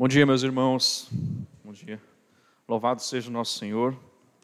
[0.00, 1.10] Bom dia, meus irmãos.
[1.62, 2.00] Bom dia.
[2.66, 3.94] Louvado seja o nosso Senhor.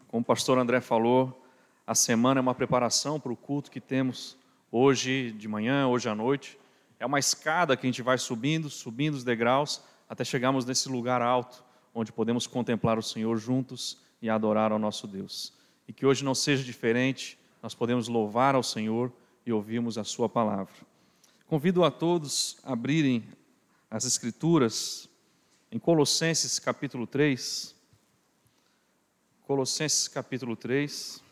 [0.06, 1.46] Como o pastor André falou,
[1.86, 4.36] a semana é uma preparação para o culto que temos
[4.70, 6.58] hoje de manhã, hoje à noite.
[7.00, 11.22] É uma escada que a gente vai subindo, subindo os degraus, até chegarmos nesse lugar
[11.22, 11.64] alto,
[11.94, 15.54] onde podemos contemplar o Senhor juntos e adorar ao nosso Deus.
[15.88, 19.10] E que hoje não seja diferente, nós podemos louvar ao Senhor
[19.46, 20.74] e ouvirmos a Sua palavra.
[21.46, 23.24] Convido a todos a abrirem
[23.90, 25.05] as Escrituras
[25.76, 27.76] em Colossenses capítulo 3.
[29.42, 31.22] Colossenses capítulo 3.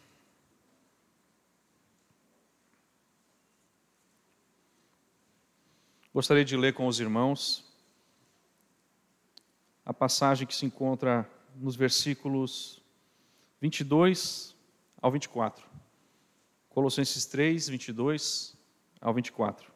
[6.13, 7.65] Gostaria de ler com os irmãos
[9.83, 11.27] a passagem que se encontra
[11.57, 12.83] nos versículos
[13.63, 14.55] 22
[15.01, 15.65] ao 24.
[16.69, 18.55] Colossenses 3, 22
[19.01, 19.74] ao 24.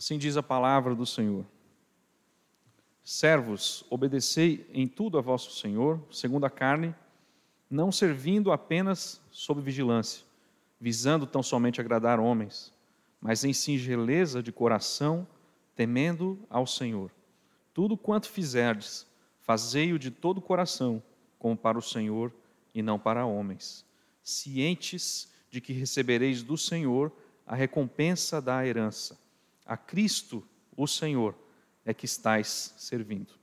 [0.00, 1.44] Assim diz a palavra do Senhor.
[3.04, 6.94] Servos, obedecei em tudo a vosso Senhor, segundo a carne,
[7.68, 10.24] não servindo apenas sob vigilância,
[10.80, 12.72] visando tão somente agradar homens,
[13.20, 15.28] mas em singeleza de coração,
[15.76, 17.10] temendo ao Senhor.
[17.74, 19.06] Tudo quanto fizerdes,
[19.42, 21.02] fazei-o de todo o coração,
[21.38, 22.32] como para o Senhor
[22.74, 23.84] e não para homens,
[24.22, 27.12] cientes de que recebereis do Senhor
[27.46, 29.20] a recompensa da herança
[29.70, 30.44] a Cristo,
[30.76, 31.32] o Senhor,
[31.84, 33.38] é que estais servindo.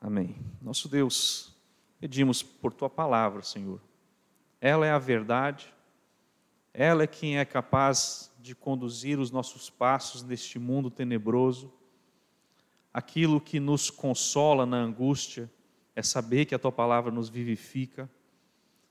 [0.00, 0.34] Amém.
[0.62, 1.54] Nosso Deus,
[2.00, 3.78] pedimos por tua palavra, Senhor.
[4.58, 5.70] Ela é a verdade,
[6.72, 11.70] ela é quem é capaz de conduzir os nossos passos neste mundo tenebroso.
[12.90, 15.52] Aquilo que nos consola na angústia
[15.94, 18.10] é saber que a tua palavra nos vivifica,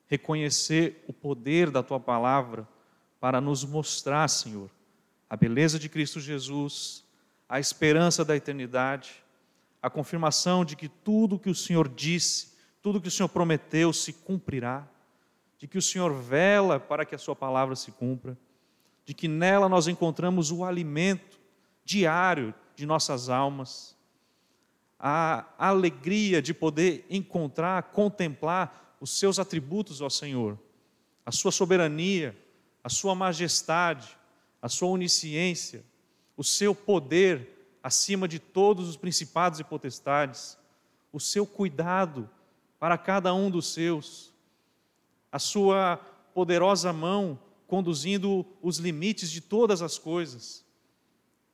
[0.06, 2.68] reconhecer o poder da tua palavra
[3.20, 4.70] para nos mostrar, Senhor,
[5.32, 7.06] a beleza de Cristo Jesus,
[7.48, 9.24] a esperança da eternidade,
[9.82, 12.52] a confirmação de que tudo que o Senhor disse,
[12.82, 14.86] tudo que o Senhor prometeu se cumprirá,
[15.58, 18.38] de que o Senhor vela para que a Sua palavra se cumpra,
[19.06, 21.40] de que nela nós encontramos o alimento
[21.86, 23.96] diário de nossas almas,
[25.00, 30.60] a alegria de poder encontrar, contemplar os seus atributos ao Senhor,
[31.26, 32.38] a Sua soberania,
[32.84, 34.20] a Sua majestade,
[34.62, 35.84] a sua onisciência,
[36.38, 40.58] o seu poder acima de todos os principados e potestades,
[41.12, 42.30] o seu cuidado
[42.80, 44.32] para cada um dos seus,
[45.32, 45.98] a sua
[46.34, 50.66] poderosa mão conduzindo os limites de todas as coisas,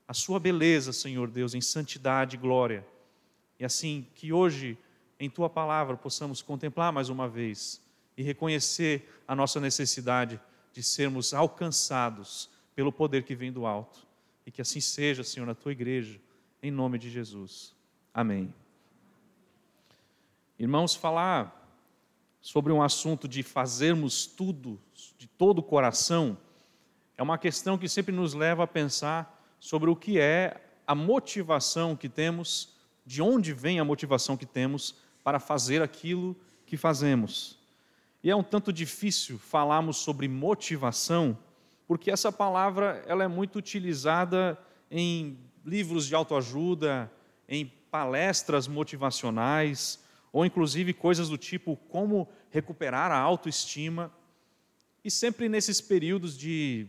[0.08, 2.86] a sua beleza, Senhor Deus, em santidade e glória.
[3.60, 4.78] E assim que hoje,
[5.20, 7.82] em tua palavra, possamos contemplar mais uma vez
[8.16, 10.40] e reconhecer a nossa necessidade
[10.74, 14.06] de sermos alcançados pelo poder que vem do alto.
[14.46, 16.22] E que assim seja, Senhor, na tua igreja,
[16.62, 17.74] em nome de Jesus.
[18.14, 18.54] Amém.
[20.60, 21.76] Irmãos, falar
[22.40, 24.80] sobre um assunto de fazermos tudo
[25.18, 26.38] de todo o coração
[27.18, 31.96] é uma questão que sempre nos leva a pensar sobre o que é a motivação
[31.96, 37.58] que temos, de onde vem a motivação que temos para fazer aquilo que fazemos.
[38.24, 41.36] E é um tanto difícil falarmos sobre motivação
[41.88, 44.60] porque essa palavra ela é muito utilizada
[44.92, 47.12] em livros de autoajuda,
[47.48, 54.12] em palestras motivacionais, ou inclusive coisas do tipo como recuperar a autoestima.
[55.04, 56.88] E sempre nesses períodos de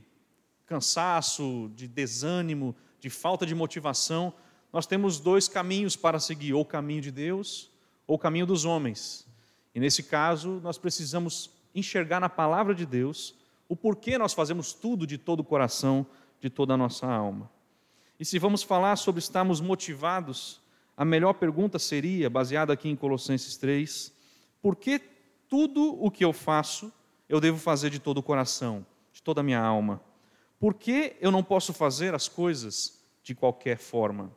[0.66, 4.34] cansaço, de desânimo, de falta de motivação,
[4.72, 7.70] nós temos dois caminhos para seguir: ou o caminho de Deus
[8.08, 9.28] ou o caminho dos homens.
[9.74, 13.37] E nesse caso, nós precisamos enxergar na palavra de Deus
[13.68, 16.06] o porquê nós fazemos tudo de todo o coração,
[16.40, 17.50] de toda a nossa alma.
[18.18, 20.60] E se vamos falar sobre estarmos motivados,
[20.96, 24.12] a melhor pergunta seria, baseada aqui em Colossenses 3,
[24.60, 25.00] por que
[25.48, 26.92] tudo o que eu faço
[27.28, 30.00] eu devo fazer de todo o coração, de toda a minha alma?
[30.58, 34.32] Por que eu não posso fazer as coisas de qualquer forma?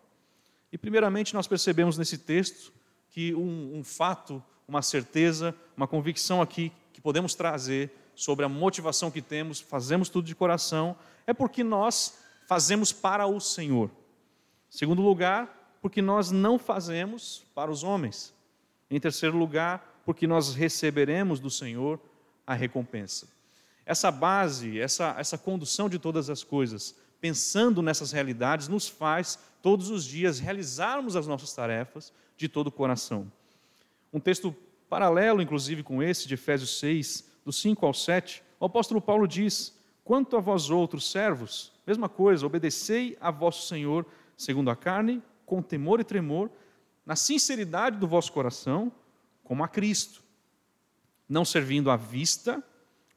[0.71, 2.71] E, primeiramente, nós percebemos nesse texto
[3.09, 9.11] que um, um fato, uma certeza, uma convicção aqui que podemos trazer sobre a motivação
[9.11, 12.17] que temos, fazemos tudo de coração, é porque nós
[12.47, 13.89] fazemos para o Senhor.
[14.69, 18.33] Segundo lugar, porque nós não fazemos para os homens.
[18.89, 21.99] Em terceiro lugar, porque nós receberemos do Senhor
[22.45, 23.27] a recompensa.
[23.85, 29.89] Essa base, essa, essa condução de todas as coisas, pensando nessas realidades, nos faz todos
[29.89, 33.31] os dias realizarmos as nossas tarefas de todo o coração.
[34.11, 34.55] Um texto
[34.89, 39.77] paralelo, inclusive, com esse, de Efésios 6, do 5 ao 7, o apóstolo Paulo diz:
[40.03, 44.05] Quanto a vós outros servos, mesma coisa, obedecei a vosso Senhor
[44.41, 46.49] segundo a carne, com temor e tremor,
[47.05, 48.91] na sinceridade do vosso coração,
[49.43, 50.23] como a Cristo,
[51.29, 52.63] não servindo à vista,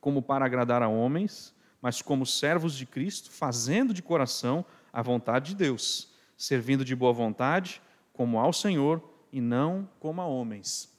[0.00, 5.50] como para agradar a homens, mas como servos de Cristo, fazendo de coração a vontade
[5.50, 7.81] de Deus, servindo de boa vontade,
[8.12, 10.94] como ao Senhor e não como a homens.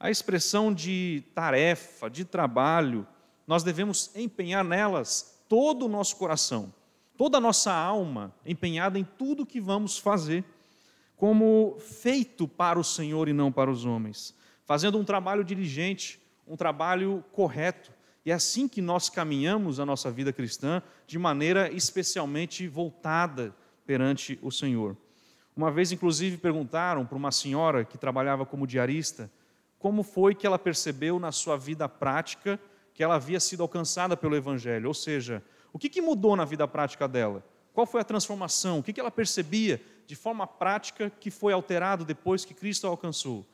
[0.00, 3.04] A expressão de tarefa, de trabalho,
[3.46, 6.72] nós devemos empenhar nelas todo o nosso coração,
[7.16, 10.44] toda a nossa alma empenhada em tudo que vamos fazer,
[11.16, 16.56] como feito para o Senhor e não para os homens, fazendo um trabalho diligente, um
[16.56, 17.90] trabalho correto.
[18.24, 23.52] E é assim que nós caminhamos a nossa vida cristã, de maneira especialmente voltada
[23.84, 24.96] perante o Senhor.
[25.56, 29.28] Uma vez, inclusive, perguntaram para uma senhora que trabalhava como diarista
[29.78, 32.60] como foi que ela percebeu na sua vida prática
[32.98, 34.88] que ela havia sido alcançada pelo Evangelho.
[34.88, 35.40] Ou seja,
[35.72, 37.44] o que, mudou na vida prática dela?
[37.72, 38.80] Qual foi a transformação?
[38.80, 43.46] O que, ela percebia de forma prática que foi alterado depois que Cristo a alcançou?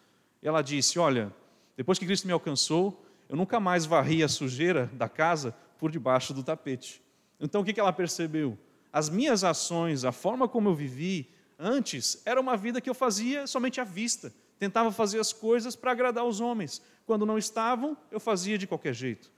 [0.42, 1.30] Ela disse: Olha,
[1.76, 6.32] depois que Cristo me alcançou, eu nunca mais varri a sujeira da casa por debaixo
[6.32, 7.02] do tapete.
[7.38, 8.56] Então o que ela percebeu?
[8.90, 11.28] As minhas ações, a forma como eu vivi
[11.58, 14.32] antes, era uma vida que eu fazia somente à vista.
[14.64, 16.80] Tentava fazer as coisas para agradar os homens.
[17.04, 19.30] Quando não estavam, eu fazia de qualquer jeito.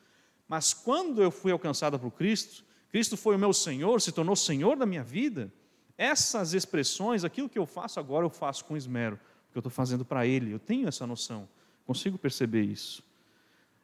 [0.46, 4.76] Mas quando eu fui alcançada por Cristo, Cristo foi o meu Senhor, se tornou Senhor
[4.76, 5.52] da minha vida,
[5.98, 10.04] essas expressões, aquilo que eu faço agora, eu faço com esmero, porque eu estou fazendo
[10.04, 11.48] para Ele, eu tenho essa noção,
[11.84, 13.02] consigo perceber isso.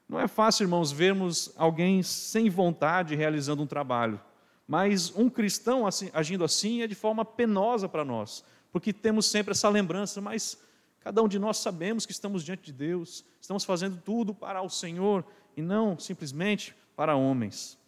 [0.09, 4.21] Não é fácil, irmãos, vermos alguém sem vontade realizando um trabalho,
[4.65, 9.50] mas um cristão assim, agindo assim é de forma penosa para nós, porque temos sempre
[9.50, 10.56] essa lembrança, mas
[11.02, 14.69] Cada um de nós sabemos que estamos diante de Deus, estamos fazendo tudo para o
[14.69, 15.25] Senhor
[15.56, 17.78] e não simplesmente para homens.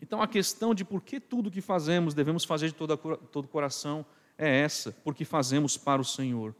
[0.00, 4.04] Então a questão de por que tudo que fazemos devemos fazer de todo, todo coração
[4.38, 6.54] é essa, porque fazemos para o Senhor.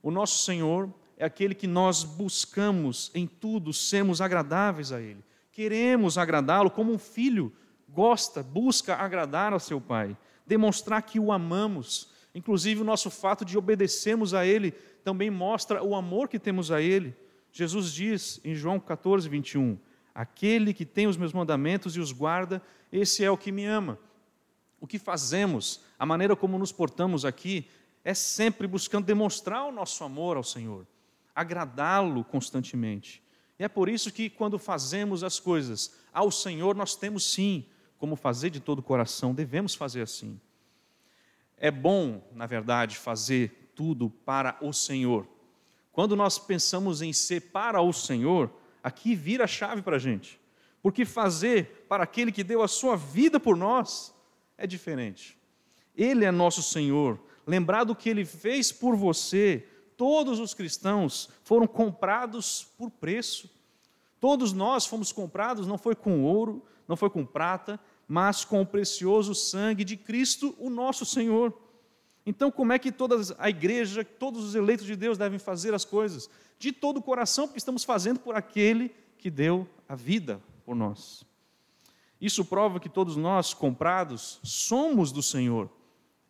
[0.00, 5.24] O nosso Senhor é aquele que nós buscamos em tudo sermos agradáveis a Ele.
[5.50, 7.52] Queremos agradá-lo como um filho
[7.88, 10.16] gosta, busca agradar ao seu pai,
[10.46, 14.72] demonstrar que o amamos Inclusive, o nosso fato de obedecermos a Ele
[15.02, 17.16] também mostra o amor que temos a Ele.
[17.50, 19.78] Jesus diz em João 14, 21,
[20.14, 22.60] Aquele que tem os meus mandamentos e os guarda,
[22.92, 23.98] esse é o que me ama.
[24.78, 27.70] O que fazemos, a maneira como nos portamos aqui,
[28.04, 30.86] é sempre buscando demonstrar o nosso amor ao Senhor,
[31.34, 33.22] agradá-lo constantemente.
[33.58, 37.64] E é por isso que, quando fazemos as coisas ao Senhor, nós temos sim
[37.96, 40.38] como fazer de todo o coração, devemos fazer assim.
[41.56, 45.26] É bom, na verdade, fazer tudo para o Senhor.
[45.92, 48.50] Quando nós pensamos em ser para o Senhor,
[48.82, 50.38] aqui vira a chave para a gente.
[50.82, 54.14] Porque fazer para aquele que deu a sua vida por nós
[54.58, 55.38] é diferente.
[55.96, 57.18] Ele é nosso Senhor.
[57.46, 59.66] Lembrar do que ele fez por você,
[59.96, 63.50] todos os cristãos foram comprados por preço.
[64.20, 68.66] Todos nós fomos comprados, não foi com ouro, não foi com prata, mas com o
[68.66, 71.52] precioso sangue de Cristo, o nosso Senhor.
[72.24, 75.84] Então, como é que toda a igreja, todos os eleitos de Deus devem fazer as
[75.84, 76.28] coisas?
[76.58, 81.24] De todo o coração, porque estamos fazendo por aquele que deu a vida por nós.
[82.20, 85.70] Isso prova que todos nós, comprados, somos do Senhor.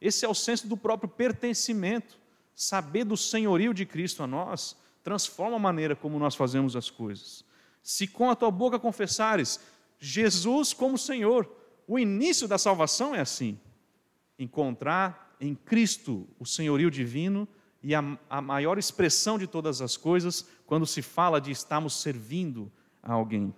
[0.00, 2.18] Esse é o senso do próprio pertencimento.
[2.54, 7.44] Saber do senhorio de Cristo a nós transforma a maneira como nós fazemos as coisas.
[7.82, 9.60] Se com a tua boca confessares
[10.00, 11.48] Jesus como Senhor,
[11.86, 13.58] o início da salvação é assim:
[14.38, 17.46] encontrar em Cristo o senhorio divino
[17.82, 22.72] e a, a, maior expressão de todas as coisas quando se fala de estarmos servindo
[23.02, 23.54] a alguém.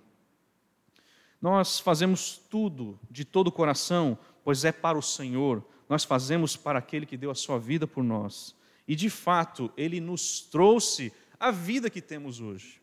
[1.41, 6.79] Nós fazemos tudo de todo o coração, pois é para o Senhor, nós fazemos para
[6.79, 8.55] aquele que deu a sua vida por nós.
[8.87, 12.81] E de fato, ele nos trouxe a vida que temos hoje.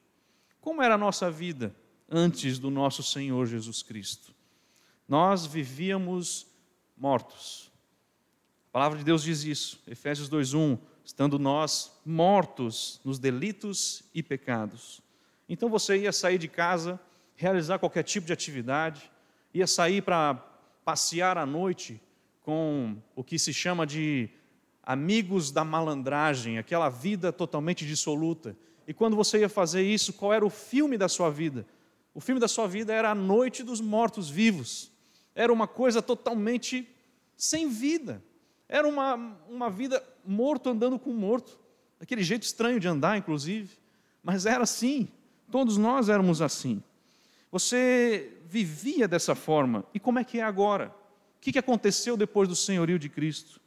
[0.61, 1.77] Como era a nossa vida
[2.09, 4.36] antes do nosso Senhor Jesus Cristo?
[5.09, 6.47] Nós vivíamos
[6.97, 7.71] mortos.
[8.71, 15.01] A palavra de Deus diz isso, Efésios 2:1, estando nós mortos nos delitos e pecados.
[15.49, 16.99] Então você ia sair de casa,
[17.37, 19.11] realizar qualquer tipo de atividade,
[19.55, 20.35] ia sair para
[20.85, 22.01] passear à noite
[22.43, 24.29] com o que se chama de
[24.83, 28.57] amigos da malandragem, aquela vida totalmente dissoluta.
[28.87, 31.67] E quando você ia fazer isso, qual era o filme da sua vida?
[32.15, 34.93] O filme da sua vida era a noite dos mortos-vivos
[35.37, 36.89] era uma coisa totalmente
[37.37, 38.25] sem vida.
[38.67, 39.15] Era uma,
[39.49, 41.59] uma vida morto andando com morto.
[42.01, 43.77] Aquele jeito estranho de andar, inclusive.
[44.23, 45.09] Mas era assim.
[45.51, 46.83] Todos nós éramos assim.
[47.53, 49.85] Você vivia dessa forma.
[49.93, 50.89] E como é que é agora?
[51.37, 53.61] O que aconteceu depois do senhorio de Cristo?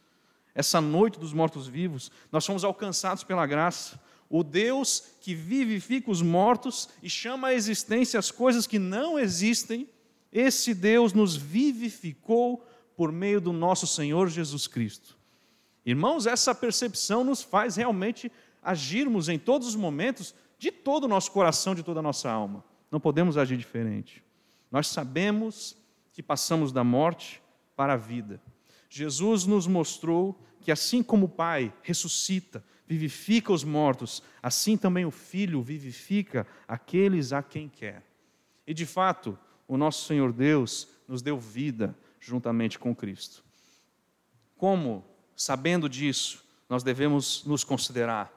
[0.55, 3.99] Essa noite dos mortos-vivos, nós fomos alcançados pela graça.
[4.27, 9.87] O Deus que vivifica os mortos e chama à existência as coisas que não existem,
[10.31, 15.17] esse Deus nos vivificou por meio do nosso Senhor Jesus Cristo.
[15.85, 18.31] Irmãos, essa percepção nos faz realmente
[18.61, 22.63] agirmos em todos os momentos de todo o nosso coração, de toda a nossa alma.
[22.91, 24.23] Não podemos agir diferente.
[24.71, 25.77] Nós sabemos
[26.11, 27.41] que passamos da morte
[27.75, 28.41] para a vida.
[28.89, 35.11] Jesus nos mostrou que assim como o Pai ressuscita, vivifica os mortos, assim também o
[35.11, 38.03] Filho vivifica aqueles a quem quer.
[38.67, 43.43] E de fato, o nosso Senhor Deus nos deu vida juntamente com Cristo.
[44.57, 48.33] Como, sabendo disso, nós devemos nos considerar,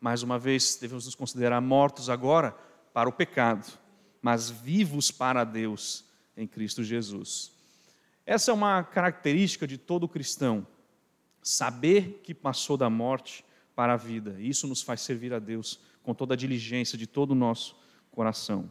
[0.00, 2.50] mais uma vez, devemos nos considerar mortos agora
[2.92, 3.64] para o pecado,
[4.20, 6.04] mas vivos para Deus
[6.36, 7.52] em Cristo Jesus.
[8.26, 10.66] Essa é uma característica de todo cristão,
[11.40, 14.34] saber que passou da morte para a vida.
[14.40, 17.76] Isso nos faz servir a Deus com toda a diligência de todo o nosso
[18.10, 18.68] coração.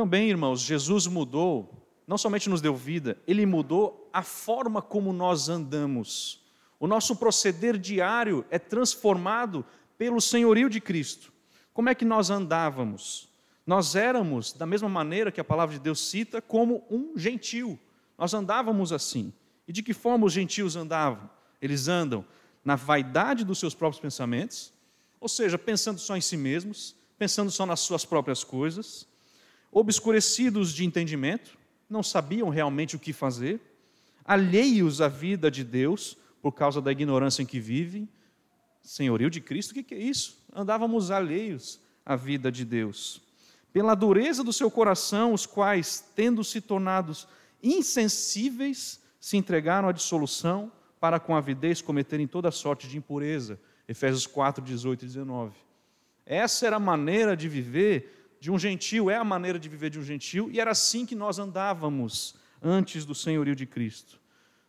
[0.00, 5.50] Também, irmãos, Jesus mudou, não somente nos deu vida, ele mudou a forma como nós
[5.50, 6.42] andamos.
[6.78, 9.62] O nosso proceder diário é transformado
[9.98, 11.30] pelo senhorio de Cristo.
[11.74, 13.28] Como é que nós andávamos?
[13.66, 17.78] Nós éramos, da mesma maneira que a palavra de Deus cita, como um gentil.
[18.16, 19.30] Nós andávamos assim.
[19.68, 21.28] E de que forma os gentios andavam?
[21.60, 22.24] Eles andam
[22.64, 24.72] na vaidade dos seus próprios pensamentos,
[25.20, 29.09] ou seja, pensando só em si mesmos, pensando só nas suas próprias coisas,
[29.70, 31.58] obscurecidos de entendimento,
[31.88, 33.60] não sabiam realmente o que fazer,
[34.24, 38.08] alheios à vida de Deus por causa da ignorância em que vivem.
[38.82, 40.38] Senhorio de Cristo, o que é isso?
[40.54, 43.22] Andávamos alheios à vida de Deus.
[43.72, 47.28] Pela dureza do seu coração, os quais, tendo se tornados
[47.62, 53.60] insensíveis, se entregaram à dissolução para com avidez cometerem toda sorte de impureza.
[53.86, 55.56] Efésios 4, 18 e 19.
[56.24, 59.98] Essa era a maneira de viver de um gentil, é a maneira de viver de
[59.98, 64.18] um gentil, e era assim que nós andávamos antes do senhorio de Cristo.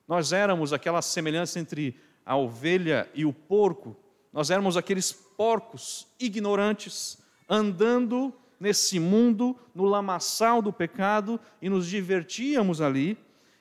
[0.05, 3.95] Nós éramos aquela semelhança entre a ovelha e o porco,
[4.33, 7.17] nós éramos aqueles porcos ignorantes,
[7.49, 13.17] andando nesse mundo, no lamaçal do pecado, e nos divertíamos ali,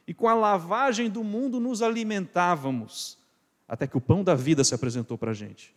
[0.06, 3.16] e com a lavagem do mundo nos alimentávamos,
[3.66, 5.74] até que o pão da vida se apresentou para a gente.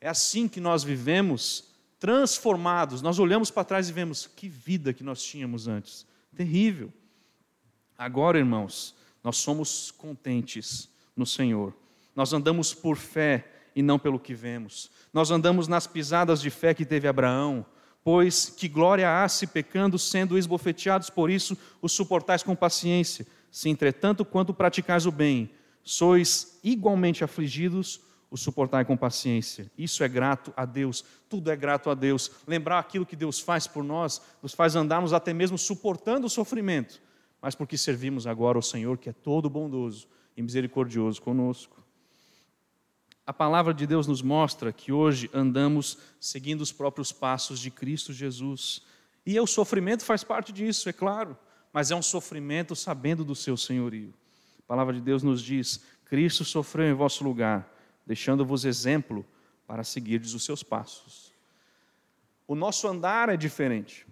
[0.00, 1.73] É assim que nós vivemos
[2.04, 3.00] transformados.
[3.00, 6.06] Nós olhamos para trás e vemos que vida que nós tínhamos antes.
[6.36, 6.92] Terrível.
[7.96, 11.74] Agora, irmãos, nós somos contentes no Senhor.
[12.14, 14.90] Nós andamos por fé e não pelo que vemos.
[15.14, 17.64] Nós andamos nas pisadas de fé que teve Abraão,
[18.02, 23.26] pois que glória há se pecando, sendo esbofeteados por isso, os suportais com paciência.
[23.50, 25.50] Se entretanto, quanto praticais o bem,
[25.82, 27.98] sois igualmente afligidos,
[28.34, 29.70] o suportar com paciência.
[29.78, 32.32] Isso é grato a Deus, tudo é grato a Deus.
[32.48, 37.00] Lembrar aquilo que Deus faz por nós, nos faz andarmos até mesmo suportando o sofrimento,
[37.40, 41.80] mas porque servimos agora o Senhor que é todo bondoso e misericordioso conosco.
[43.24, 48.12] A palavra de Deus nos mostra que hoje andamos seguindo os próprios passos de Cristo
[48.12, 48.82] Jesus.
[49.24, 51.38] E o sofrimento faz parte disso, é claro,
[51.72, 54.12] mas é um sofrimento sabendo do seu senhorio.
[54.58, 57.72] A palavra de Deus nos diz: Cristo sofreu em vosso lugar
[58.06, 59.24] deixando-vos exemplo
[59.66, 61.32] para seguirdes os seus passos.
[62.46, 64.06] O nosso andar é diferente.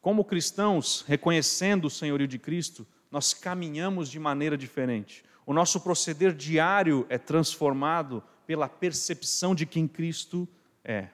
[0.00, 5.24] Como cristãos, reconhecendo o senhorio de Cristo, nós caminhamos de maneira diferente.
[5.44, 10.48] O nosso proceder diário é transformado pela percepção de quem Cristo
[10.84, 11.08] é.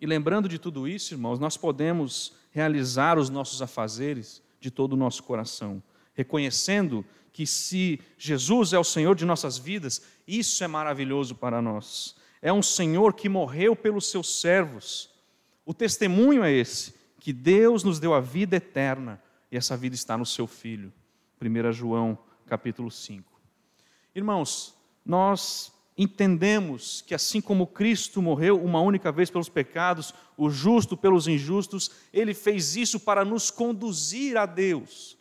[0.00, 4.96] E lembrando de tudo isso, irmãos, nós podemos realizar os nossos afazeres de todo o
[4.96, 5.82] nosso coração,
[6.14, 12.14] reconhecendo que se Jesus é o Senhor de nossas vidas, isso é maravilhoso para nós.
[12.40, 15.10] É um Senhor que morreu pelos seus servos.
[15.64, 20.18] O testemunho é esse, que Deus nos deu a vida eterna e essa vida está
[20.18, 20.92] no seu Filho.
[21.40, 23.32] 1 João, capítulo 5.
[24.14, 24.74] Irmãos,
[25.04, 31.28] nós entendemos que assim como Cristo morreu uma única vez pelos pecados, o justo pelos
[31.28, 35.16] injustos, ele fez isso para nos conduzir a Deus.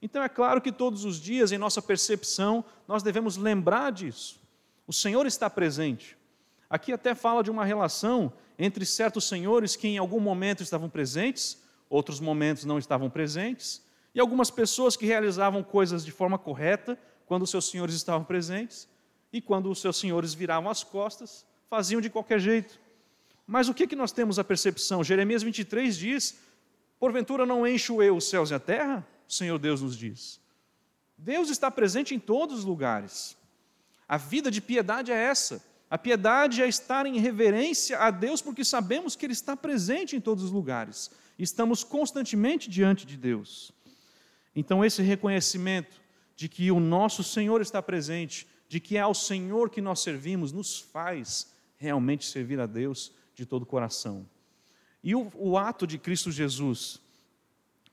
[0.00, 4.40] Então é claro que todos os dias, em nossa percepção, nós devemos lembrar disso.
[4.86, 6.16] O Senhor está presente.
[6.70, 11.62] Aqui até fala de uma relação entre certos senhores que em algum momento estavam presentes,
[11.88, 13.82] outros momentos não estavam presentes,
[14.14, 18.88] e algumas pessoas que realizavam coisas de forma correta quando os seus senhores estavam presentes,
[19.32, 22.80] e quando os seus senhores viravam as costas, faziam de qualquer jeito.
[23.46, 25.04] Mas o que, que nós temos a percepção?
[25.04, 26.38] Jeremias 23 diz
[26.98, 29.06] Porventura não encho eu os céus e a terra?
[29.28, 30.40] O Senhor Deus nos diz.
[31.16, 33.36] Deus está presente em todos os lugares.
[34.08, 35.62] A vida de piedade é essa.
[35.90, 40.20] A piedade é estar em reverência a Deus, porque sabemos que Ele está presente em
[40.20, 41.10] todos os lugares.
[41.38, 43.72] Estamos constantemente diante de Deus.
[44.54, 46.00] Então, esse reconhecimento
[46.36, 50.52] de que o nosso Senhor está presente, de que é ao Senhor que nós servimos,
[50.52, 54.26] nos faz realmente servir a Deus de todo o coração.
[55.02, 57.00] E o, o ato de Cristo Jesus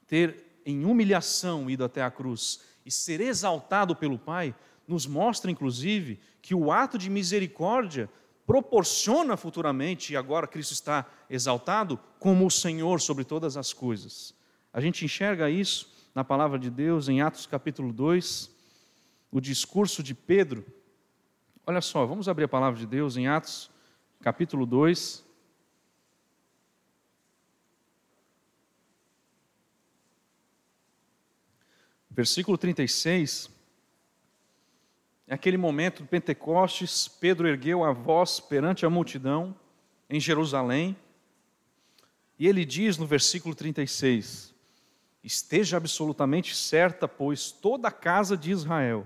[0.07, 4.55] ter em humilhação ido até a cruz e ser exaltado pelo Pai,
[4.88, 8.10] nos mostra, inclusive, que o ato de misericórdia
[8.45, 14.36] proporciona futuramente, e agora Cristo está exaltado, como o Senhor sobre todas as coisas.
[14.72, 18.51] A gente enxerga isso na palavra de Deus em Atos capítulo 2,
[19.31, 20.65] o discurso de Pedro.
[21.65, 23.72] Olha só, vamos abrir a palavra de Deus em Atos
[24.22, 25.25] capítulo 2.
[32.15, 33.50] Versículo 36,
[35.27, 39.53] é aquele momento do Pentecostes, Pedro ergueu a voz perante a multidão
[40.10, 40.95] em Jerusalém,
[42.39, 44.53] e ele diz no versículo 36:
[45.22, 49.05] Esteja absolutamente certa, pois, toda a casa de Israel,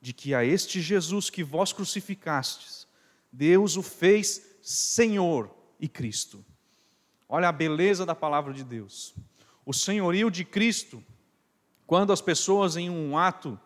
[0.00, 2.86] de que a este Jesus que vós crucificastes,
[3.30, 6.42] Deus o fez Senhor e Cristo.
[7.28, 9.14] Olha a beleza da palavra de Deus.
[9.66, 11.04] O senhorio de Cristo
[11.90, 13.58] quando as pessoas, em um ato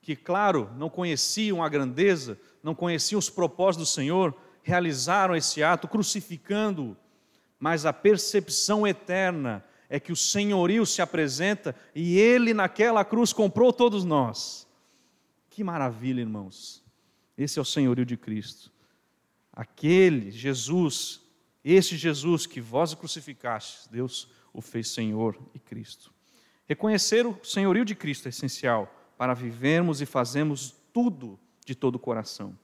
[0.00, 5.88] que, claro, não conheciam a grandeza, não conheciam os propósitos do Senhor, realizaram esse ato
[5.88, 6.96] crucificando-o,
[7.58, 13.72] mas a percepção eterna é que o senhorio se apresenta e ele naquela cruz comprou
[13.72, 14.68] todos nós.
[15.50, 16.80] Que maravilha, irmãos.
[17.36, 18.70] Esse é o senhorio de Cristo.
[19.52, 21.22] Aquele Jesus,
[21.64, 26.13] esse Jesus que vós crucificastes, Deus o fez Senhor e Cristo.
[26.66, 31.98] Reconhecer o senhorio de Cristo é essencial para vivermos e fazermos tudo de todo o
[31.98, 32.56] coração.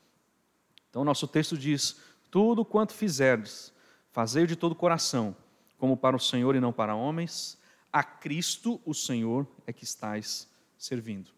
[0.88, 3.72] Então, nosso texto diz: Tudo quanto fizerdes,
[4.10, 5.36] fazei de todo o coração,
[5.78, 7.58] como para o Senhor e não para homens,
[7.92, 11.30] a Cristo, o Senhor, é que estais servindo.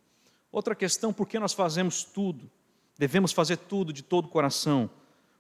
[0.51, 2.51] Outra questão, por que nós fazemos tudo?
[2.99, 4.91] Devemos fazer tudo de todo o coração,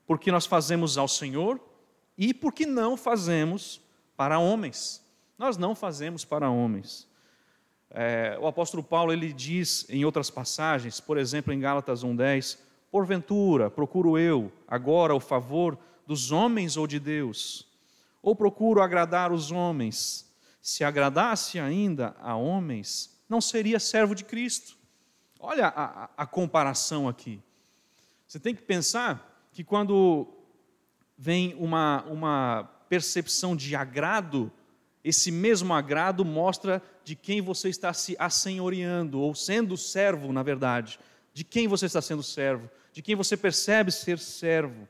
[0.06, 1.61] porque nós fazemos ao Senhor
[2.16, 3.80] e porque não fazemos
[4.16, 5.04] para homens.
[5.38, 7.06] Nós não fazemos para homens.
[7.94, 12.59] É, o apóstolo Paulo ele diz em outras passagens, por exemplo em Gálatas 1:10,
[12.90, 17.66] porventura procuro eu agora o favor dos homens ou de Deus?
[18.22, 20.31] Ou procuro agradar os homens?
[20.61, 24.76] Se agradasse ainda a homens, não seria servo de Cristo.
[25.38, 27.42] Olha a, a, a comparação aqui.
[28.26, 30.26] Você tem que pensar que quando
[31.18, 34.50] vem uma, uma percepção de agrado,
[35.04, 40.98] esse mesmo agrado mostra de quem você está se assenhoreando, ou sendo servo, na verdade.
[41.34, 44.86] De quem você está sendo servo, de quem você percebe ser servo.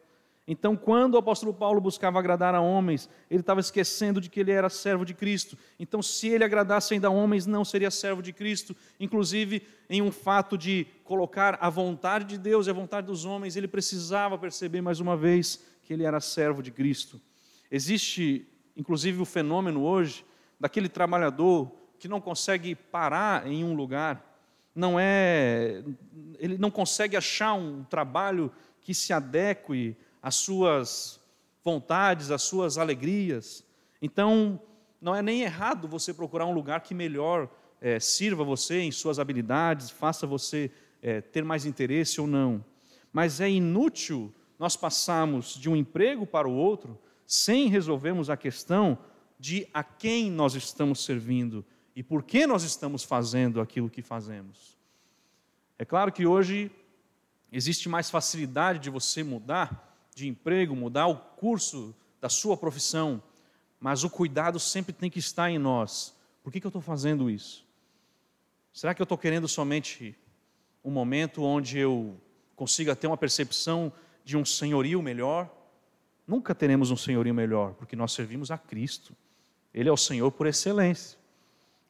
[0.46, 4.51] Então, quando o apóstolo Paulo buscava agradar a homens, ele estava esquecendo de que ele
[4.51, 5.57] era servo de Cristo.
[5.79, 8.77] Então, se ele agradasse ainda a homens, não seria servo de Cristo.
[8.98, 13.57] Inclusive, em um fato de colocar a vontade de Deus e a vontade dos homens,
[13.57, 17.20] ele precisava perceber mais uma vez que ele era servo de Cristo.
[17.70, 18.46] Existe
[18.77, 20.25] inclusive o fenômeno hoje
[20.59, 24.33] daquele trabalhador que não consegue parar em um lugar,
[24.75, 25.85] não é,
[26.39, 31.21] ele não consegue achar um trabalho que se adeque às suas
[31.63, 33.65] vontades, às suas alegrias.
[34.01, 34.61] Então,
[35.01, 37.49] não é nem errado você procurar um lugar que melhor
[37.81, 40.71] é, sirva você em suas habilidades, faça você
[41.03, 42.65] é, ter mais interesse ou não.
[43.13, 46.99] Mas é inútil nós passarmos de um emprego para o outro
[47.33, 48.99] sem resolvermos a questão
[49.38, 51.64] de a quem nós estamos servindo
[51.97, 54.77] e por que nós estamos fazendo aquilo que fazemos.
[55.79, 56.71] É claro que hoje
[57.51, 63.23] existe mais facilidade de você mudar de emprego, mudar o curso da sua profissão,
[63.81, 66.14] mas o cuidado sempre tem que estar em nós.
[66.42, 67.66] Por que, que eu estou fazendo isso?
[68.75, 70.14] Será que eu estou querendo somente
[70.85, 72.14] um momento onde eu
[72.55, 73.90] consiga ter uma percepção
[74.23, 75.62] de um senhorio melhor?
[76.27, 79.15] Nunca teremos um senhorio melhor, porque nós servimos a Cristo.
[79.75, 81.19] Ele é o Senhor por excelência.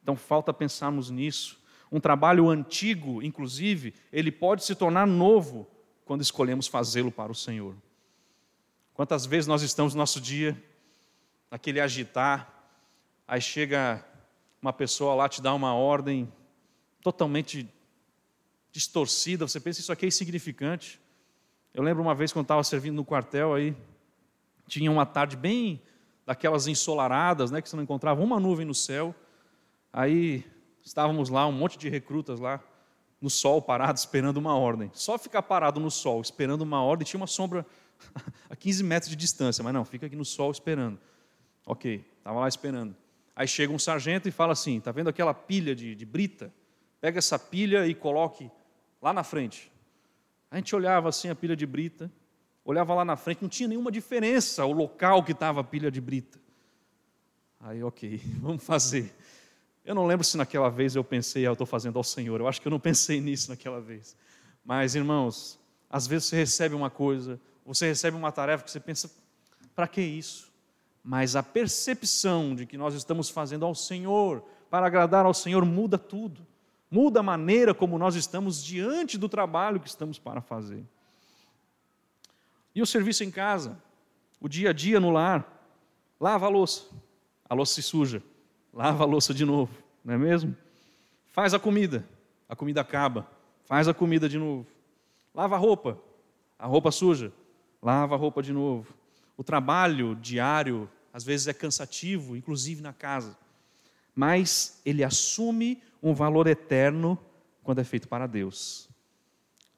[0.02, 1.60] Então falta pensarmos nisso.
[1.90, 5.68] Um trabalho antigo, inclusive, ele pode se tornar novo
[6.04, 7.74] quando escolhemos fazê-lo para o Senhor.
[8.94, 10.60] Quantas vezes nós estamos no nosso dia,
[11.50, 12.50] naquele agitar,
[13.26, 14.04] aí chega
[14.60, 16.32] uma pessoa lá te dá uma ordem
[17.00, 17.68] totalmente
[18.70, 21.00] distorcida, você pensa isso aqui é insignificante.
[21.74, 23.76] Eu lembro uma vez quando estava servindo no quartel aí,
[24.66, 25.82] tinha uma tarde bem
[26.24, 29.14] daquelas ensolaradas, né, que você não encontrava uma nuvem no céu.
[29.92, 30.44] Aí
[30.82, 32.60] estávamos lá, um monte de recrutas lá,
[33.20, 34.90] no sol, parado, esperando uma ordem.
[34.94, 37.64] Só ficar parado no sol, esperando uma ordem, tinha uma sombra
[38.50, 40.98] a 15 metros de distância, mas não, fica aqui no sol esperando.
[41.64, 42.96] Ok, estava lá esperando.
[43.34, 46.52] Aí chega um sargento e fala assim: está vendo aquela pilha de, de brita?
[47.00, 48.50] Pega essa pilha e coloque
[49.00, 49.70] lá na frente.
[50.50, 52.10] A gente olhava assim a pilha de brita,
[52.64, 56.00] olhava lá na frente, não tinha nenhuma diferença o local que estava a pilha de
[56.00, 56.38] brita.
[57.60, 59.14] Aí, ok, vamos fazer.
[59.84, 62.40] Eu não lembro se naquela vez eu pensei, ah, eu estou fazendo ao Senhor.
[62.40, 64.16] Eu acho que eu não pensei nisso naquela vez.
[64.64, 65.58] Mas, irmãos,
[65.90, 69.10] às vezes você recebe uma coisa, você recebe uma tarefa que você pensa,
[69.74, 70.52] para que isso?
[71.02, 75.98] Mas a percepção de que nós estamos fazendo ao Senhor, para agradar ao Senhor, muda
[75.98, 76.46] tudo.
[76.88, 80.84] Muda a maneira como nós estamos diante do trabalho que estamos para fazer.
[82.74, 83.80] E o serviço em casa,
[84.40, 85.46] o dia a dia no lar,
[86.18, 86.84] lava a louça,
[87.48, 88.22] a louça se suja,
[88.72, 89.72] lava a louça de novo,
[90.04, 90.56] não é mesmo?
[91.28, 92.06] Faz a comida,
[92.48, 93.26] a comida acaba,
[93.64, 94.66] faz a comida de novo.
[95.34, 95.98] Lava a roupa,
[96.58, 97.32] a roupa suja,
[97.82, 98.94] lava a roupa de novo.
[99.36, 103.36] O trabalho diário às vezes é cansativo, inclusive na casa,
[104.14, 107.18] mas ele assume um valor eterno
[107.62, 108.88] quando é feito para Deus.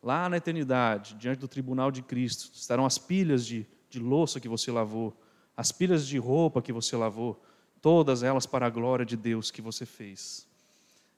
[0.05, 4.47] Lá na eternidade, diante do tribunal de Cristo, estarão as pilhas de, de louça que
[4.47, 5.19] você lavou,
[5.57, 7.43] as pilhas de roupa que você lavou,
[7.81, 10.47] todas elas para a glória de Deus que você fez.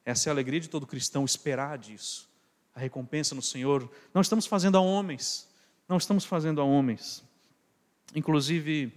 [0.04, 2.30] Essa é a alegria de todo cristão esperar disso.
[2.76, 3.90] A recompensa no Senhor.
[4.14, 5.48] Não estamos fazendo a homens,
[5.88, 7.24] não estamos fazendo a homens.
[8.14, 8.92] Inclusive,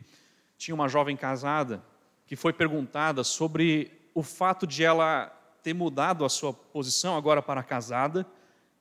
[0.56, 1.84] tinha uma jovem casada
[2.28, 7.64] que foi perguntada sobre o fato de ela ter mudado a sua posição agora para
[7.64, 8.24] casada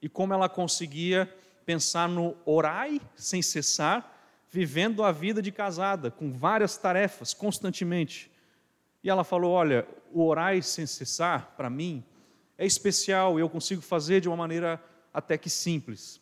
[0.00, 1.32] e como ela conseguia
[1.64, 4.16] pensar no orai sem cessar,
[4.50, 8.30] vivendo a vida de casada, com várias tarefas constantemente.
[9.02, 12.04] E ela falou: Olha, o orai sem cessar, para mim,
[12.56, 14.82] é especial e eu consigo fazer de uma maneira
[15.12, 16.20] até que simples.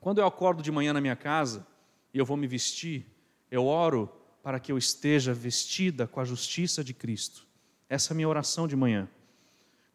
[0.00, 1.66] Quando eu acordo de manhã na minha casa
[2.12, 3.06] e eu vou me vestir,
[3.50, 4.10] eu oro
[4.42, 7.46] para que eu esteja vestida com a justiça de Cristo.
[7.88, 9.08] Essa é a minha oração de manhã.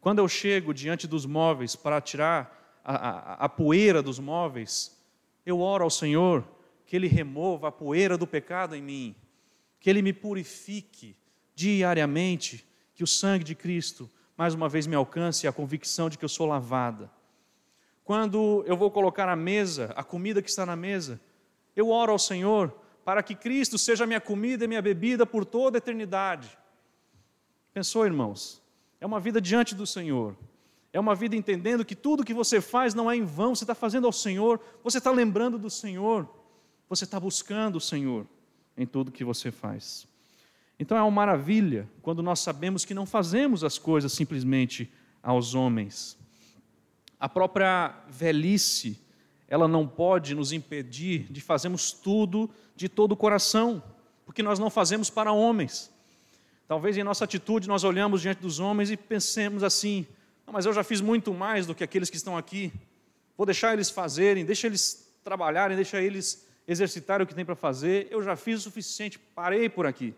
[0.00, 4.96] Quando eu chego diante dos móveis para tirar a, a, poeira dos móveis,
[5.44, 6.46] eu oro ao Senhor
[6.86, 9.16] que Ele remova a poeira do pecado em mim,
[9.80, 11.16] que Ele me purifique
[11.52, 16.24] diariamente, que o sangue de Cristo mais uma vez me alcance a convicção de que
[16.24, 17.10] eu sou lavada.
[18.04, 21.20] Quando eu vou colocar a mesa, a comida que está na mesa,
[21.74, 22.72] eu oro ao Senhor
[23.04, 26.56] para que Cristo seja minha comida e minha bebida por toda a eternidade.
[27.74, 28.62] Pensou, irmãos?
[29.00, 30.36] É uma vida diante do Senhor.
[30.96, 33.74] É uma vida entendendo que tudo que você faz não é em vão, você está
[33.74, 36.26] fazendo ao Senhor, você está lembrando do Senhor,
[36.88, 38.26] você está buscando o Senhor
[38.74, 40.08] em tudo que você faz.
[40.80, 44.90] Então é uma maravilha quando nós sabemos que não fazemos as coisas simplesmente
[45.22, 46.16] aos homens.
[47.20, 48.98] A própria velhice
[49.48, 53.82] ela não pode nos impedir de fazermos tudo de todo o coração,
[54.24, 55.92] porque nós não fazemos para homens.
[56.66, 60.06] Talvez em nossa atitude nós olhamos diante dos homens e pensemos assim:
[60.52, 62.72] mas eu já fiz muito mais do que aqueles que estão aqui.
[63.36, 68.08] Vou deixar eles fazerem, deixa eles trabalharem, deixa eles exercitarem o que tem para fazer.
[68.10, 70.14] Eu já fiz o suficiente, parei por aqui.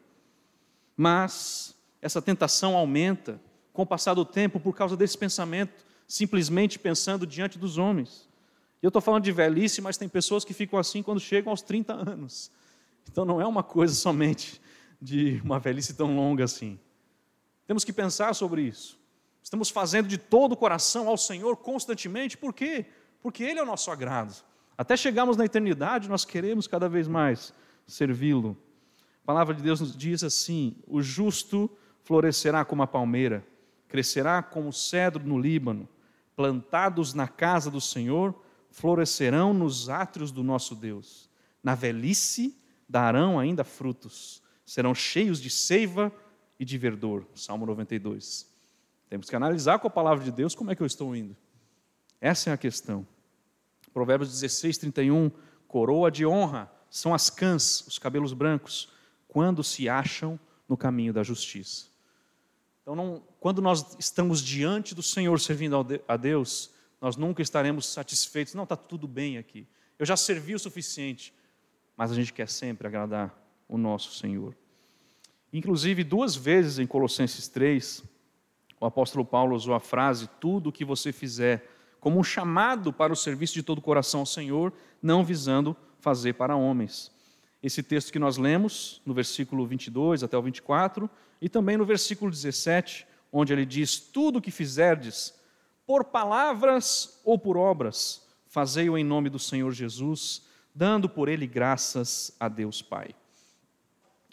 [0.97, 3.41] Mas essa tentação aumenta
[3.73, 8.29] com o passar do tempo por causa desse pensamento, simplesmente pensando diante dos homens.
[8.83, 11.93] Eu estou falando de velhice, mas tem pessoas que ficam assim quando chegam aos 30
[11.93, 12.51] anos.
[13.11, 14.61] Então não é uma coisa somente
[15.01, 16.79] de uma velhice tão longa assim.
[17.67, 18.98] Temos que pensar sobre isso.
[19.49, 22.85] Estamos fazendo de todo o coração ao Senhor constantemente, por quê?
[23.23, 24.45] Porque Ele é o nosso agrado.
[24.77, 27.55] Até chegarmos na eternidade, nós queremos cada vez mais
[27.87, 28.59] servi-lo.
[29.23, 31.71] A palavra de Deus nos diz assim: o justo
[32.05, 33.43] florescerá como a palmeira,
[33.89, 35.89] crescerá como o cedro no Líbano,
[36.37, 38.39] plantados na casa do Senhor
[38.71, 41.31] florescerão nos átrios do nosso Deus.
[41.63, 42.55] Na velhice
[42.87, 46.13] darão ainda frutos, serão cheios de seiva
[46.61, 47.27] e de verdor.
[47.35, 48.48] Salmo 92.
[49.09, 51.37] Temos que analisar com a palavra de Deus como é que eu estou indo.
[52.21, 53.07] Essa é a questão.
[53.93, 55.31] Provérbios 16, 31.
[55.67, 58.91] Coroa de honra são as cãs, os cabelos brancos,
[59.27, 61.87] quando se acham no caminho da justiça.
[62.83, 68.55] Então, não, quando nós estamos diante do Senhor servindo a Deus, nós nunca estaremos satisfeitos.
[68.55, 69.67] Não, está tudo bem aqui.
[69.99, 71.35] Eu já servi o suficiente.
[71.97, 73.37] Mas a gente quer sempre agradar
[73.69, 74.57] o nosso Senhor.
[75.53, 78.03] Inclusive, duas vezes em Colossenses 3,
[78.81, 81.69] o apóstolo Paulo usou a frase: tudo o que você fizer,
[82.01, 86.35] como um chamado para o serviço de todo o coração ao Senhor, não visando fazer
[86.35, 87.13] para homens.
[87.61, 91.11] esse texto que nós lemos, no versículo 22 até o 24,
[91.41, 95.35] e também no versículo 17, onde ele diz: Tudo o que fizerdes,
[95.87, 102.35] por palavras ou por obras, fazei-o em nome do Senhor Jesus, dando por ele graças
[102.39, 103.15] a Deus Pai.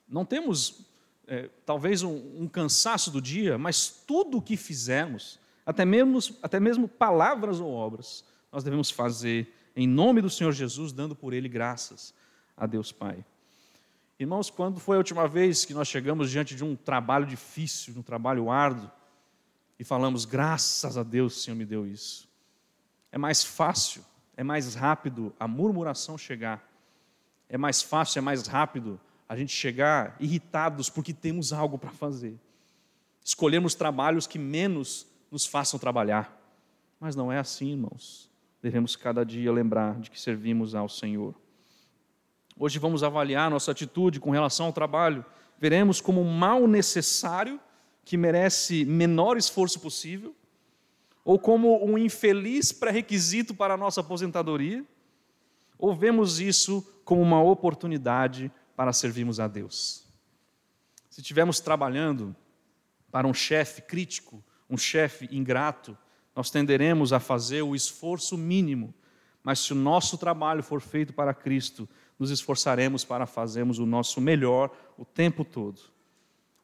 [0.08, 0.86] Não temos,
[1.28, 6.60] é, talvez, um, um cansaço do dia, mas tudo o que fizermos, até mesmo, até
[6.60, 11.50] mesmo palavras ou obras, nós devemos fazer em nome do Senhor Jesus, dando por ele
[11.50, 12.14] graças
[12.56, 13.26] a Deus Pai.
[14.18, 18.00] Irmãos, quando foi a última vez que nós chegamos diante de um trabalho difícil, de
[18.00, 18.90] um trabalho árduo,
[19.78, 22.30] e falamos, graças a Deus o Senhor me deu isso?
[23.12, 24.06] É mais fácil,
[24.38, 26.64] é mais rápido a murmuração chegar,
[27.50, 32.40] é mais fácil, é mais rápido a gente chegar irritados porque temos algo para fazer.
[33.24, 36.40] Escolhemos trabalhos que menos nos façam trabalhar.
[37.00, 38.30] Mas não é assim, irmãos.
[38.62, 41.36] Devemos cada dia lembrar de que servimos ao Senhor.
[42.58, 45.26] Hoje vamos avaliar nossa atitude com relação ao trabalho.
[45.60, 47.60] Veremos como um mal necessário
[48.04, 50.34] que merece menor esforço possível,
[51.24, 54.86] ou como um infeliz pré-requisito para a nossa aposentadoria,
[55.78, 60.06] ou vemos isso como uma oportunidade para servirmos a Deus.
[61.10, 62.36] Se estivermos trabalhando
[63.12, 65.98] para um chefe crítico, um chefe ingrato,
[66.36, 68.94] nós tenderemos a fazer o esforço mínimo,
[69.42, 71.88] mas se o nosso trabalho for feito para Cristo,
[72.20, 75.80] nos esforçaremos para fazermos o nosso melhor o tempo todo.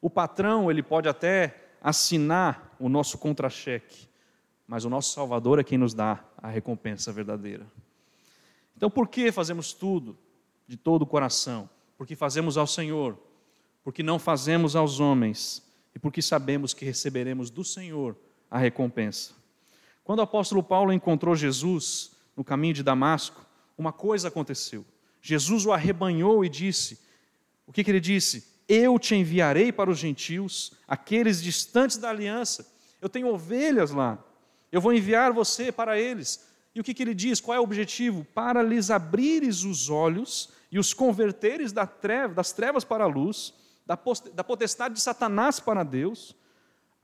[0.02, 4.10] O patrão, ele pode até assinar o nosso contra-cheque,
[4.68, 7.66] mas o nosso Salvador é quem nos dá a recompensa verdadeira.
[8.76, 10.18] Então, por que fazemos tudo
[10.68, 11.70] de todo o coração?
[12.02, 13.16] Porque fazemos ao Senhor,
[13.84, 15.62] porque não fazemos aos homens
[15.94, 18.18] e porque sabemos que receberemos do Senhor
[18.50, 19.34] a recompensa.
[20.04, 23.46] Quando o apóstolo Paulo encontrou Jesus no caminho de Damasco,
[23.78, 24.84] uma coisa aconteceu.
[25.22, 27.00] Jesus o arrebanhou e disse:
[27.68, 28.48] O que, que ele disse?
[28.68, 32.68] Eu te enviarei para os gentios, aqueles distantes da aliança.
[33.00, 34.18] Eu tenho ovelhas lá.
[34.72, 36.50] Eu vou enviar você para eles.
[36.74, 37.40] E o que, que ele diz?
[37.40, 38.26] Qual é o objetivo?
[38.34, 43.54] Para lhes abrires os olhos e os converteres das trevas para a luz,
[43.86, 46.36] da potestade de Satanás para Deus,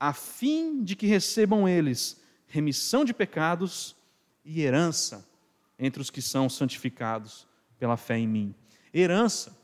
[0.00, 3.94] a fim de que recebam eles remissão de pecados
[4.44, 5.28] e herança
[5.78, 7.46] entre os que são santificados
[7.78, 8.54] pela fé em mim.
[8.92, 9.54] Herança,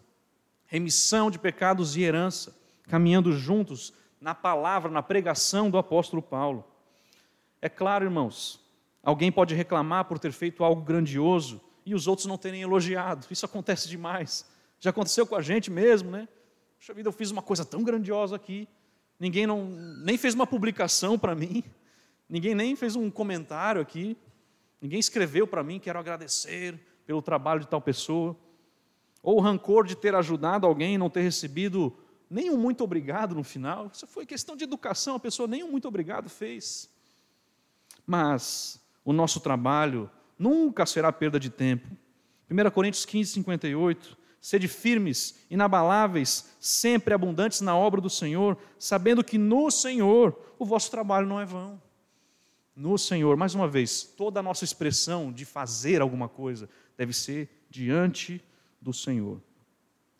[0.66, 6.64] remissão de pecados e herança, caminhando juntos na palavra, na pregação do apóstolo Paulo.
[7.62, 8.60] É claro, irmãos,
[9.02, 13.26] alguém pode reclamar por ter feito algo grandioso e os outros não terem elogiado.
[13.30, 14.46] Isso acontece demais.
[14.80, 16.28] Já aconteceu com a gente mesmo, né?
[16.78, 18.68] Puxa vida, eu fiz uma coisa tão grandiosa aqui.
[19.18, 21.62] Ninguém não, nem fez uma publicação para mim.
[22.28, 24.16] Ninguém nem fez um comentário aqui.
[24.80, 28.36] Ninguém escreveu para mim, quero agradecer pelo trabalho de tal pessoa,
[29.22, 31.96] ou o rancor de ter ajudado alguém e não ter recebido
[32.28, 33.90] nenhum muito obrigado no final.
[33.92, 36.90] Isso foi questão de educação, a pessoa nenhum muito obrigado fez.
[38.06, 41.88] Mas o nosso trabalho nunca será perda de tempo.
[42.50, 44.18] 1 Coríntios 15, 58.
[44.40, 50.90] Sede firmes, inabaláveis, sempre abundantes na obra do Senhor, sabendo que no Senhor o vosso
[50.90, 51.80] trabalho não é vão.
[52.76, 57.48] No Senhor, mais uma vez, toda a nossa expressão de fazer alguma coisa deve ser
[57.70, 58.44] diante
[58.80, 59.40] do Senhor.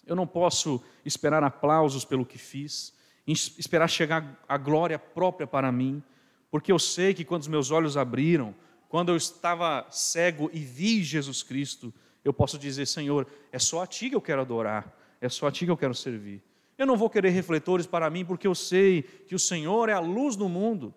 [0.07, 2.95] Eu não posso esperar aplausos pelo que fiz,
[3.27, 6.03] esperar chegar a glória própria para mim,
[6.51, 8.55] porque eu sei que quando os meus olhos abriram,
[8.95, 11.93] quando eu estava cego e vi Jesus Cristo,
[12.25, 15.51] eu posso dizer: Senhor, é só a Ti que eu quero adorar, é só a
[15.51, 16.41] Ti que eu quero servir.
[16.79, 19.99] Eu não vou querer refletores para mim, porque eu sei que o Senhor é a
[19.99, 20.95] luz do mundo,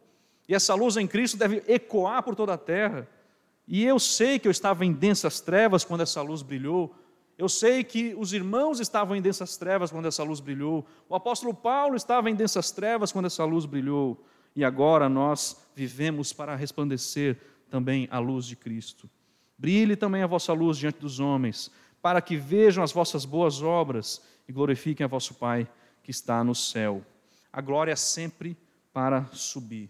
[0.48, 3.10] e essa luz em Cristo deve ecoar por toda a terra.
[3.68, 6.94] E eu sei que eu estava em densas trevas quando essa luz brilhou.
[7.36, 10.86] Eu sei que os irmãos estavam em densas trevas quando essa luz brilhou.
[11.10, 14.24] O apóstolo Paulo estava em densas trevas quando essa luz brilhou.
[14.56, 19.10] E agora nós vivemos para resplandecer também a luz de Cristo.
[19.58, 24.22] Brilhe também a vossa luz diante dos homens, para que vejam as vossas boas obras
[24.48, 25.68] e glorifiquem a vosso Pai
[26.04, 27.04] que está no céu.
[27.52, 28.56] A glória é sempre
[28.94, 29.90] para subir.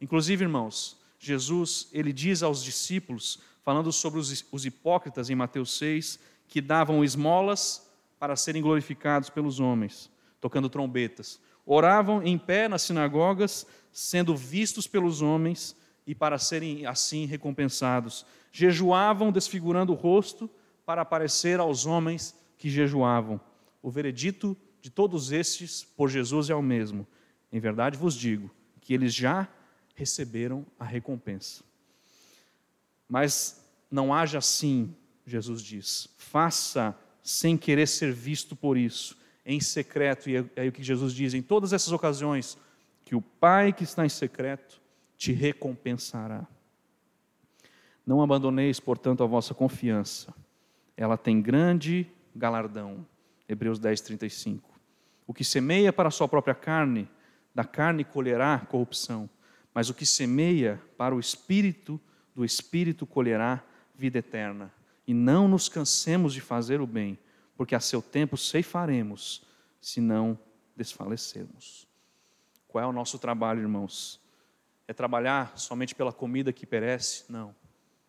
[0.00, 6.18] Inclusive, irmãos, Jesus, ele diz aos discípulos, falando sobre os, os hipócritas em Mateus 6,
[6.46, 10.10] que davam esmolas para serem glorificados pelos homens,
[10.40, 11.40] tocando trombetas.
[11.64, 15.74] Oravam em pé nas sinagogas, sendo vistos pelos homens
[16.06, 18.24] e para serem assim recompensados.
[18.52, 20.48] Jejuavam desfigurando o rosto
[20.84, 23.40] para aparecer aos homens que jejuavam.
[23.82, 27.06] O veredito de todos estes por Jesus é o mesmo.
[27.52, 29.48] Em verdade vos digo que eles já
[29.94, 31.64] receberam a recompensa.
[33.08, 34.94] Mas não haja assim,
[35.26, 36.08] Jesus diz.
[36.16, 40.30] Faça sem querer ser visto por isso, em secreto.
[40.30, 42.56] E é, é o que Jesus diz em todas essas ocasiões:
[43.04, 44.80] que o Pai que está em secreto
[45.16, 46.46] te recompensará.
[48.06, 50.32] Não abandoneis, portanto, a vossa confiança.
[50.96, 53.04] Ela tem grande galardão.
[53.48, 54.70] Hebreus 10, 35.
[55.26, 57.08] O que semeia para a sua própria carne,
[57.54, 59.28] da carne colherá corrupção.
[59.74, 62.00] Mas o que semeia para o espírito,
[62.34, 63.62] do espírito colherá
[63.94, 64.72] vida eterna.
[65.06, 67.18] E não nos cansemos de fazer o bem,
[67.56, 69.44] porque a seu tempo ceifaremos,
[69.80, 70.38] se não
[70.76, 71.86] desfalecermos.
[72.68, 74.20] Qual é o nosso trabalho, irmãos?
[74.88, 77.24] É trabalhar somente pela comida que perece?
[77.28, 77.54] Não.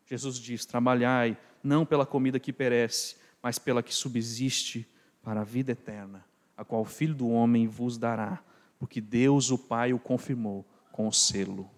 [0.05, 4.87] Jesus diz: trabalhai não pela comida que perece, mas pela que subsiste
[5.21, 8.41] para a vida eterna, a qual o Filho do Homem vos dará,
[8.79, 11.69] porque Deus, o Pai, o confirmou com o selo.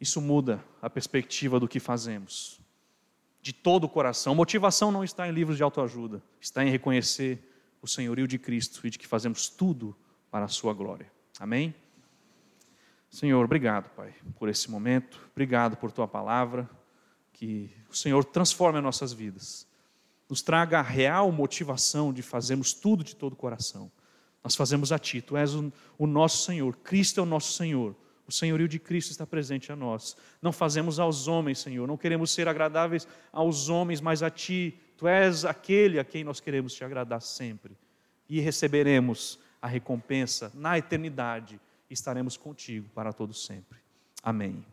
[0.00, 2.60] Isso muda a perspectiva do que fazemos.
[3.40, 4.34] De todo o coração.
[4.34, 8.90] Motivação não está em livros de autoajuda, está em reconhecer o senhorio de Cristo e
[8.90, 9.96] de que fazemos tudo
[10.30, 11.10] para a sua glória.
[11.38, 11.74] Amém?
[13.14, 15.20] Senhor, obrigado, Pai, por esse momento.
[15.30, 16.68] Obrigado por tua palavra.
[17.32, 19.68] Que o Senhor transforme as nossas vidas.
[20.28, 23.88] Nos traga a real motivação de fazermos tudo de todo o coração.
[24.42, 27.94] Nós fazemos a Ti, Tu és o, nosso Senhor, Cristo é o nosso Senhor.
[28.26, 30.16] O senhorio de Cristo está presente a nós.
[30.42, 31.86] Não fazemos aos homens, Senhor.
[31.86, 34.76] Não queremos ser agradáveis aos homens, mas a Ti.
[34.96, 37.76] Tu és aquele a quem nós queremos te agradar sempre.
[38.28, 43.78] E receberemos a recompensa na eternidade estaremos contigo para todo sempre.
[44.22, 44.64] Amém.